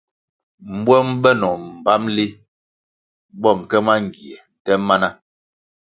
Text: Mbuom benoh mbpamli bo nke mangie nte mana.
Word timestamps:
Mbuom 0.75 1.07
benoh 1.23 1.57
mbpamli 1.73 2.25
bo 3.41 3.49
nke 3.59 3.77
mangie 3.85 4.37
nte 4.57 4.71
mana. 4.87 5.09